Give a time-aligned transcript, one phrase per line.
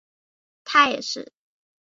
[0.63, 1.37] 他也是西西里国王。